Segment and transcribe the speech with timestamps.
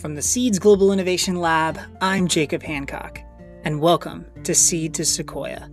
[0.00, 3.18] From the Seeds Global Innovation Lab, I'm Jacob Hancock,
[3.64, 5.68] and welcome to Seed to Sequoia.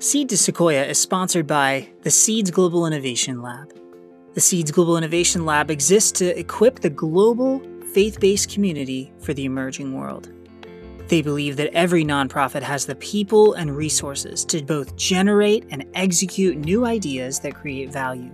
[0.00, 3.72] Seed to Sequoia is sponsored by the Seeds Global Innovation Lab.
[4.34, 7.62] The Seeds Global Innovation Lab exists to equip the global
[7.94, 10.30] faith based community for the emerging world.
[11.12, 16.56] They believe that every nonprofit has the people and resources to both generate and execute
[16.56, 18.30] new ideas that create value.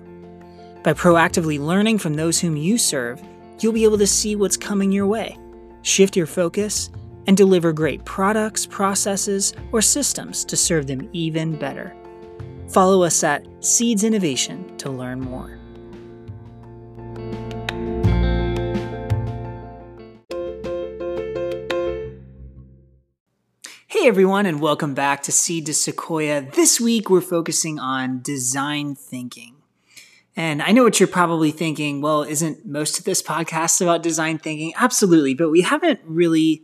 [0.84, 3.20] By proactively learning from those whom you serve,
[3.58, 5.36] you'll be able to see what's coming your way,
[5.82, 6.88] shift your focus,
[7.26, 11.92] and deliver great products, processes, or systems to serve them even better.
[12.68, 15.58] Follow us at Seeds Innovation to learn more.
[24.00, 26.40] Hey everyone, and welcome back to Seed to Sequoia.
[26.40, 29.56] This week we're focusing on design thinking.
[30.36, 34.38] And I know what you're probably thinking well, isn't most of this podcast about design
[34.38, 34.72] thinking?
[34.76, 36.62] Absolutely, but we haven't really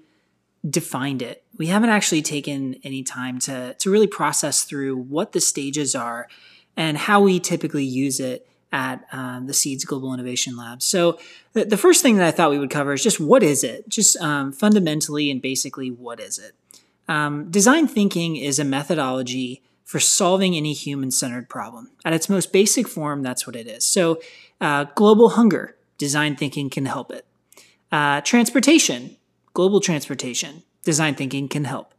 [0.71, 1.43] defined it.
[1.59, 6.29] We haven't actually taken any time to, to really process through what the stages are
[6.77, 10.83] and how we typically use it at um, the Seeds Global Innovation Lab.
[10.83, 11.19] So,
[11.53, 13.89] the, the, first thing that I thought we would cover is just what is it?
[13.89, 16.55] Just um, fundamentally and basically, what is it?
[17.09, 21.91] Um, design thinking is a methodology for solving any human centered problem.
[22.05, 23.85] At its most basic form, that's what it is.
[23.85, 24.21] So,
[24.61, 27.27] uh, global hunger, design thinking can help it.
[27.93, 29.17] Uh, transportation,
[29.53, 31.95] global transportation, design thinking can help.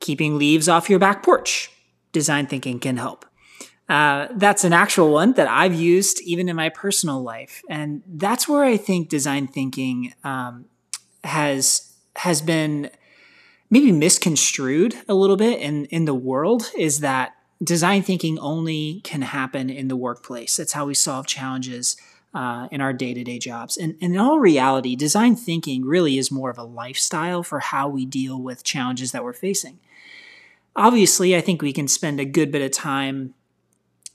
[0.00, 1.70] Keeping leaves off your back porch,
[2.12, 3.24] design thinking can help.
[3.88, 8.46] Uh, that's an actual one that I've used even in my personal life, and that's
[8.46, 10.66] where I think design thinking um,
[11.24, 12.90] has has been
[13.70, 19.22] maybe misconstrued a little bit in in the world is that design thinking only can
[19.22, 20.56] happen in the workplace.
[20.56, 21.96] That's how we solve challenges
[22.34, 23.76] uh, in our day to day jobs.
[23.76, 27.88] And, and, in all reality, design thinking really is more of a lifestyle for how
[27.88, 29.78] we deal with challenges that we're facing.
[30.76, 33.34] Obviously, I think we can spend a good bit of time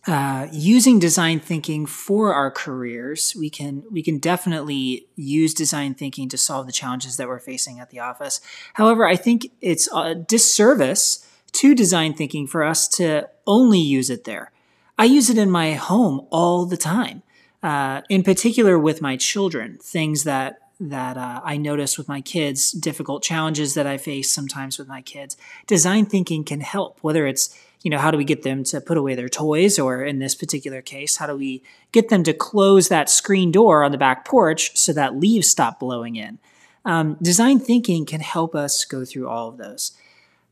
[0.05, 6.27] uh, using design thinking for our careers, we can we can definitely use design thinking
[6.29, 8.41] to solve the challenges that we're facing at the office.
[8.73, 14.25] However, I think it's a disservice to design thinking for us to only use it
[14.25, 14.51] there.
[14.97, 17.23] I use it in my home all the time,
[17.61, 19.77] uh, in particular with my children.
[19.81, 24.77] Things that that uh, I notice with my kids, difficult challenges that I face sometimes
[24.77, 25.37] with my kids.
[25.65, 28.97] Design thinking can help, whether it's you know, how do we get them to put
[28.97, 29.77] away their toys?
[29.77, 31.61] Or in this particular case, how do we
[31.91, 35.79] get them to close that screen door on the back porch so that leaves stop
[35.79, 36.39] blowing in?
[36.85, 39.91] Um, design thinking can help us go through all of those.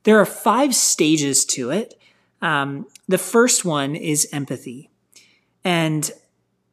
[0.04, 2.00] There are five stages to it.
[2.42, 4.90] Um, the first one is empathy.
[5.64, 6.12] And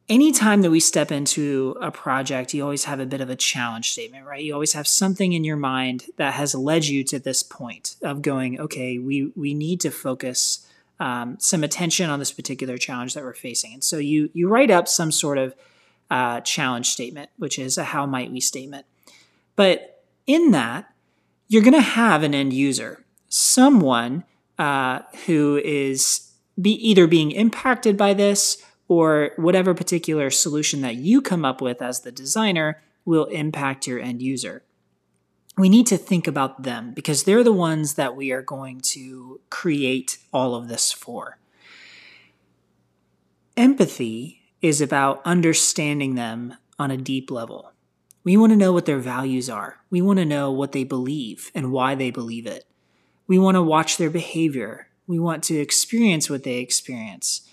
[0.09, 3.91] anytime that we step into a project, you always have a bit of a challenge
[3.91, 4.43] statement, right?
[4.43, 8.21] You always have something in your mind that has led you to this point of
[8.21, 10.67] going, okay, we we need to focus
[10.99, 14.71] um, some attention on this particular challenge that we're facing, and so you you write
[14.71, 15.55] up some sort of
[16.09, 18.85] uh, challenge statement, which is a how might we statement.
[19.55, 20.91] But in that,
[21.47, 24.23] you're going to have an end user, someone
[24.57, 31.21] uh, who is be either being impacted by this or whatever particular solution that you
[31.21, 34.63] come up with as the designer will impact your end user.
[35.57, 39.39] We need to think about them because they're the ones that we are going to
[39.49, 41.37] create all of this for.
[43.55, 47.71] Empathy is about understanding them on a deep level.
[48.23, 49.77] We want to know what their values are.
[49.89, 52.65] We want to know what they believe and why they believe it.
[53.27, 54.87] We want to watch their behavior.
[55.07, 57.48] We want to experience what they experience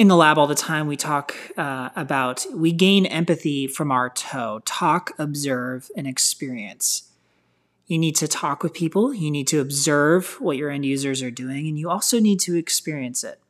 [0.00, 4.08] in the lab all the time we talk uh, about we gain empathy from our
[4.08, 4.62] toe.
[4.64, 7.10] Talk observe and experience.
[7.86, 9.12] You need to talk with people.
[9.12, 12.56] You need to observe what your end users are doing and you also need to
[12.56, 13.40] experience it.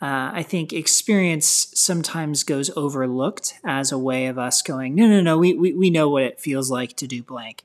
[0.00, 5.20] Uh, i think experience sometimes goes overlooked as a way of us going no no
[5.20, 7.64] no we, we, we know what it feels like to do blank.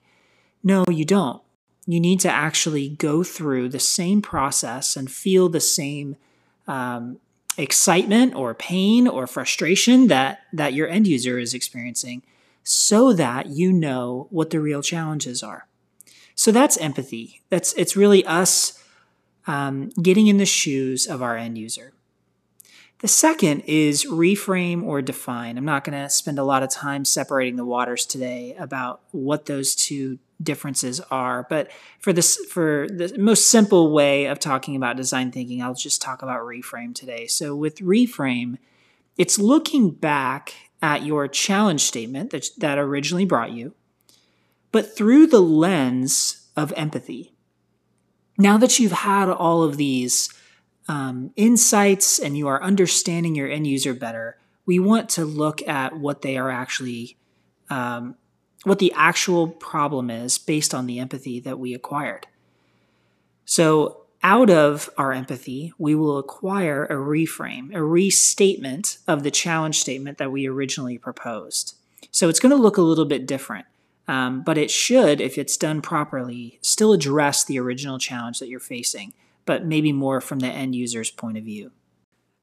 [0.63, 1.44] No you don't.
[1.86, 6.15] You need to actually go through the same process and feel the same
[6.68, 7.19] um,
[7.57, 12.21] excitement or pain or frustration that that your end user is experiencing
[12.63, 15.68] so that you know what the real challenges are.
[16.36, 17.42] So that's empathy.
[17.50, 18.83] That's it's really us
[19.48, 21.94] um, getting in the shoes of our end user
[22.99, 25.57] The second is reframe or define.
[25.57, 29.45] I'm not going to spend a lot of time separating the waters today about what
[29.45, 34.97] those two differences are, but for this for the most simple way of talking about
[34.97, 37.27] design thinking, I'll just talk about reframe today.
[37.27, 38.57] So with reframe,
[39.17, 43.73] it's looking back at your challenge statement that, that originally brought you,
[44.71, 47.33] but through the lens of empathy.
[48.38, 50.29] Now that you've had all of these
[50.88, 55.98] um, insights and you are understanding your end user better, we want to look at
[55.98, 57.18] what they are actually,
[57.69, 58.16] um,
[58.63, 62.28] what the actual problem is based on the empathy that we acquired.
[63.45, 69.80] So, out of our empathy, we will acquire a reframe, a restatement of the challenge
[69.80, 71.75] statement that we originally proposed.
[72.12, 73.66] So, it's going to look a little bit different.
[74.10, 78.60] Um, but it should, if it's done properly, still address the original challenge that you're
[78.60, 79.13] facing
[79.47, 81.71] but maybe more from the end user's point of view.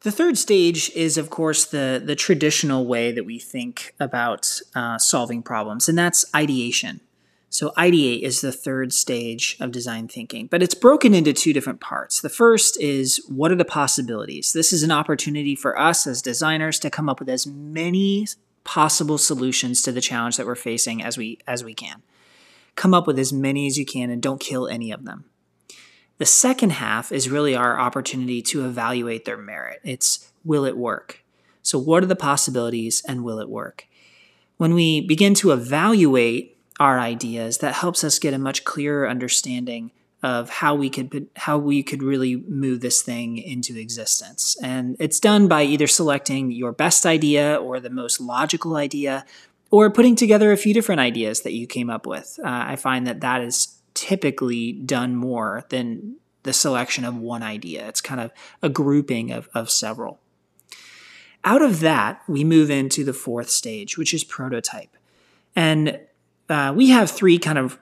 [0.00, 4.98] The third stage is, of course, the, the traditional way that we think about uh,
[4.98, 7.00] solving problems, and that's ideation.
[7.48, 11.80] So, ideate is the third stage of design thinking, but it's broken into two different
[11.80, 12.20] parts.
[12.20, 14.52] The first is what are the possibilities?
[14.52, 18.26] This is an opportunity for us as designers to come up with as many
[18.64, 22.02] possible solutions to the challenge that we're facing as we as we can.
[22.74, 25.26] Come up with as many as you can and don't kill any of them.
[26.19, 29.81] The second half is really our opportunity to evaluate their merit.
[29.82, 31.25] It's will it work?
[31.62, 33.87] So, what are the possibilities and will it work?
[34.56, 39.90] When we begin to evaluate our ideas, that helps us get a much clearer understanding
[40.22, 44.56] of how we could how we could really move this thing into existence.
[44.62, 49.26] And it's done by either selecting your best idea or the most logical idea
[49.70, 52.38] or putting together a few different ideas that you came up with.
[52.43, 57.88] Uh, I find that that is typically done more than the selection of one idea.
[57.88, 58.31] It's kind of
[58.62, 60.20] a grouping of, of several.
[61.43, 64.96] Out of that, we move into the fourth stage, which is prototype.
[65.55, 66.00] And
[66.49, 67.79] uh, we have three kind of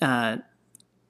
[0.00, 0.38] uh,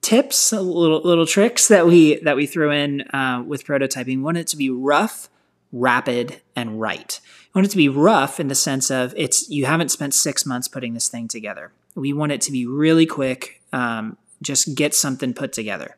[0.01, 4.05] tips, little little tricks that we that we throw in uh, with prototyping.
[4.05, 5.29] We want it to be rough,
[5.71, 7.19] rapid, and right.
[7.53, 10.45] We want it to be rough in the sense of it's you haven't spent six
[10.45, 11.71] months putting this thing together.
[11.95, 15.97] We want it to be really quick, um, just get something put together.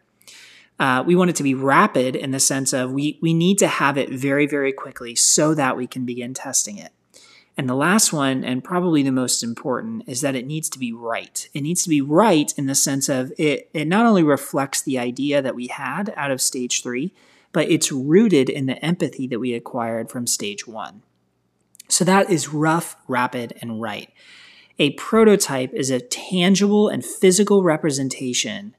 [0.79, 3.67] Uh, we want it to be rapid in the sense of we, we need to
[3.67, 6.91] have it very, very quickly so that we can begin testing it.
[7.57, 10.91] And the last one, and probably the most important, is that it needs to be
[10.91, 11.47] right.
[11.53, 14.99] It needs to be right in the sense of it, it not only reflects the
[14.99, 17.13] idea that we had out of stage three,
[17.53, 21.03] but it's rooted in the empathy that we acquired from stage one.
[21.87, 24.11] So that is rough, rapid, and right.
[24.77, 28.75] A prototype is a tangible and physical representation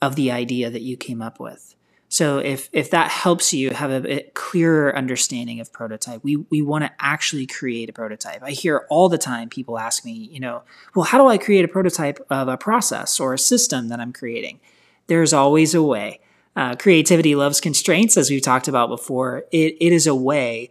[0.00, 1.74] of the idea that you came up with.
[2.08, 6.84] So if if that helps you have a, clearer understanding of prototype, we we want
[6.84, 8.42] to actually create a prototype.
[8.42, 10.62] I hear all the time people ask me, you know,
[10.94, 14.12] well, how do I create a prototype of a process or a system that I'm
[14.12, 14.60] creating?
[15.06, 16.20] There's always a way.
[16.54, 19.44] Uh, creativity loves constraints, as we've talked about before.
[19.50, 20.68] It, it is a way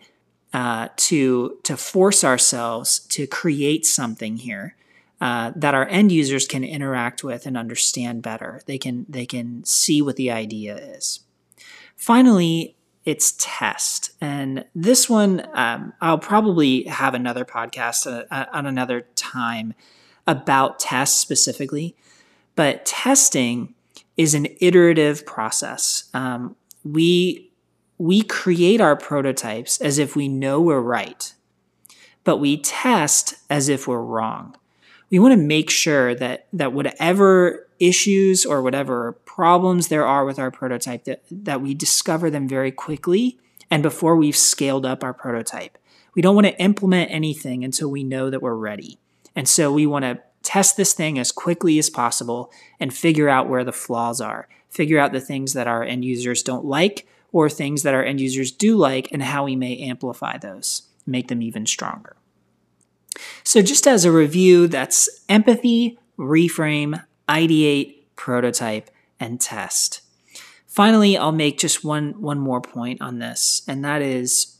[0.54, 4.76] uh, to to force ourselves to create something here
[5.22, 8.62] uh, that our end users can interact with and understand better.
[8.66, 11.22] They can they can see what the idea is.
[11.96, 12.76] Finally,
[13.06, 19.02] it's test, and this one um, I'll probably have another podcast uh, uh on another
[19.16, 19.74] time
[20.28, 21.96] about tests specifically.
[22.56, 23.74] But testing
[24.18, 26.10] is an iterative process.
[26.14, 27.51] Um, we
[28.02, 31.36] we create our prototypes as if we know we're right,
[32.24, 34.56] but we test as if we're wrong.
[35.12, 40.40] We want to make sure that that whatever issues or whatever problems there are with
[40.40, 43.38] our prototype that, that we discover them very quickly
[43.70, 45.78] and before we've scaled up our prototype.
[46.16, 48.98] We don't want to implement anything until we know that we're ready.
[49.36, 53.48] And so we want to test this thing as quickly as possible and figure out
[53.48, 57.50] where the flaws are, figure out the things that our end users don't like or
[57.50, 61.42] things that our end users do like and how we may amplify those, make them
[61.42, 62.16] even stronger.
[63.44, 70.02] So, just as a review, that's empathy, reframe, ideate, prototype, and test.
[70.68, 74.58] Finally, I'll make just one, one more point on this, and that is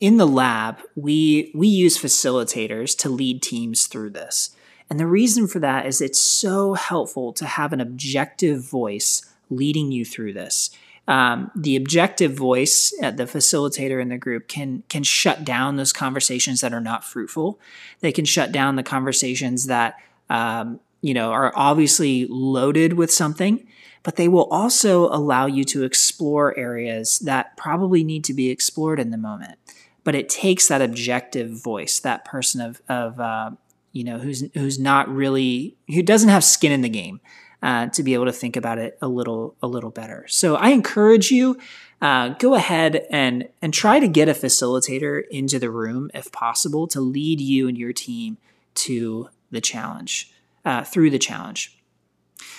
[0.00, 4.50] in the lab, we, we use facilitators to lead teams through this.
[4.90, 9.92] And the reason for that is it's so helpful to have an objective voice leading
[9.92, 10.70] you through this
[11.06, 15.92] um, the objective voice, uh, the facilitator in the group, can can shut down those
[15.92, 17.58] conversations that are not fruitful.
[18.00, 19.96] They can shut down the conversations that
[20.30, 23.66] um, you know, are obviously loaded with something,
[24.02, 28.98] but they will also allow you to explore areas that probably need to be explored
[28.98, 29.58] in the moment.
[30.02, 33.50] But it takes that objective voice, that person of, of uh,
[33.92, 37.20] you know, who's who's not really who doesn't have skin in the game,
[37.62, 40.26] uh, to be able to think about it a little a little better.
[40.28, 41.58] So I encourage you
[42.04, 46.86] uh, go ahead and and try to get a facilitator into the room if possible
[46.88, 48.36] to lead you and your team
[48.74, 50.32] to the challenge
[50.64, 51.78] uh, through the challenge.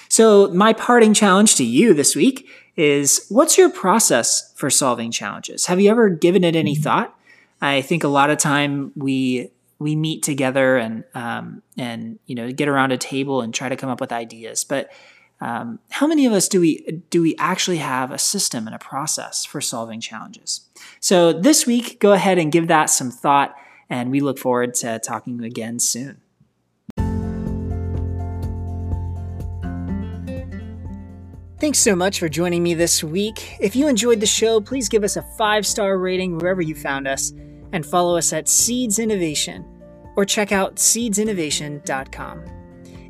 [0.10, 5.68] So my parting challenge to you this week is: What's your process for solving challenges?
[5.68, 7.16] Have you ever given it any thought?
[7.62, 9.52] I think a lot of time we
[9.86, 13.76] we meet together and um, and you know get around a table and try to
[13.76, 14.64] come up with ideas.
[14.64, 14.92] But
[15.42, 18.80] um, how many of us do we do we actually have a system and a
[18.80, 20.68] process for solving challenges?
[21.00, 23.56] So this week, go ahead and give that some thought,
[23.88, 26.20] and we look forward to talking again soon.
[31.60, 33.56] Thanks so much for joining me this week.
[33.60, 37.08] If you enjoyed the show, please give us a five star rating wherever you found
[37.08, 37.34] us
[37.72, 39.64] and follow us at Seeds Innovation
[40.16, 42.44] or check out seedsinnovation.com.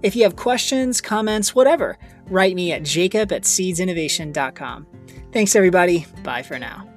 [0.01, 1.97] If you have questions, comments, whatever,
[2.27, 4.87] write me at jacob at seedsinnovation.com.
[5.31, 6.05] Thanks, everybody.
[6.23, 6.94] Bye for now.